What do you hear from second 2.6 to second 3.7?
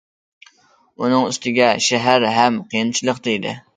قىيىنچىلىقتا ئىدى.